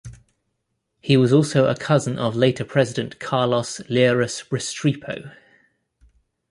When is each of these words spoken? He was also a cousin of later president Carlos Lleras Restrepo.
He 0.99 1.15
was 1.15 1.31
also 1.31 1.65
a 1.67 1.75
cousin 1.75 2.17
of 2.17 2.35
later 2.35 2.65
president 2.65 3.19
Carlos 3.19 3.81
Lleras 3.87 4.41
Restrepo. 4.49 5.31